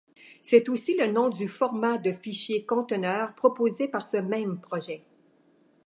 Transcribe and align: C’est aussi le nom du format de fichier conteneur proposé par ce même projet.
C’est 0.41 0.67
aussi 0.67 0.95
le 0.97 1.11
nom 1.11 1.29
du 1.29 1.47
format 1.47 1.99
de 1.99 2.11
fichier 2.11 2.65
conteneur 2.65 3.35
proposé 3.35 3.87
par 3.87 4.03
ce 4.07 4.17
même 4.17 4.59
projet. 4.59 5.03